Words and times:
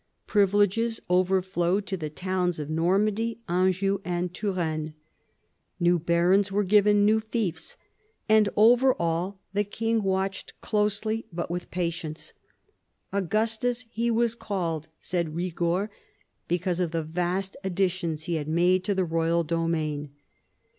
Privileges 0.25 0.99
overflowed 1.11 1.85
to 1.85 1.95
the 1.95 2.09
towns 2.09 2.57
of 2.57 2.71
Normandy, 2.71 3.39
Anjou, 3.47 3.99
and 4.03 4.33
Touraine. 4.33 4.95
New 5.79 5.99
barons 5.99 6.51
were 6.51 6.63
given 6.63 7.05
new 7.05 7.19
fiefs. 7.19 7.77
And 8.27 8.49
over 8.57 8.95
all 8.95 9.39
the 9.53 9.63
king 9.63 10.01
watched 10.01 10.59
closely, 10.59 11.27
but 11.31 11.51
with 11.51 11.69
patience. 11.69 12.33
Augustus 13.13 13.85
he 13.91 14.09
was 14.09 14.33
called, 14.33 14.87
said 14.99 15.35
Rigord, 15.35 15.89
because 16.47 16.79
of 16.79 16.89
the 16.89 17.03
vast 17.03 17.55
additions 17.63 18.23
he 18.23 18.37
had 18.37 18.47
made 18.47 18.83
to 18.85 18.95
the 18.95 19.05
royal 19.05 19.43
domain. 19.43 20.09